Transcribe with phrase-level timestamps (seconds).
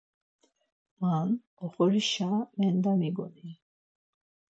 [1.01, 1.27] Man
[1.63, 3.51] oxorişa mendamiqoni.